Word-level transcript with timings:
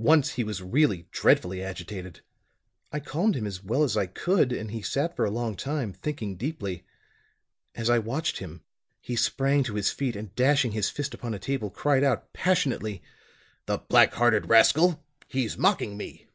Once 0.00 0.32
he 0.32 0.42
was 0.42 0.60
really 0.60 1.06
dreadfully 1.12 1.62
agitated. 1.62 2.18
I 2.90 2.98
calmed 2.98 3.36
him 3.36 3.46
as 3.46 3.62
well 3.62 3.84
as 3.84 3.96
I 3.96 4.06
could, 4.06 4.50
and 4.50 4.72
he 4.72 4.82
sat 4.82 5.14
for 5.14 5.24
a 5.24 5.30
long 5.30 5.54
time, 5.54 5.92
thinking 5.92 6.34
deeply. 6.34 6.84
As 7.76 7.88
I 7.88 8.00
watched 8.00 8.38
him, 8.38 8.64
he 9.00 9.14
sprang 9.14 9.62
to 9.62 9.74
his 9.74 9.92
feet 9.92 10.16
and 10.16 10.34
dashing 10.34 10.72
his 10.72 10.90
fist 10.90 11.14
upon 11.14 11.32
a 11.32 11.38
table, 11.38 11.70
cried 11.70 12.02
out, 12.02 12.32
passionately: 12.32 13.04
"'The 13.66 13.78
black 13.88 14.14
hearted 14.14 14.48
rascal! 14.48 15.00
He's 15.28 15.56
mocking 15.56 15.96
me!' 15.96 16.26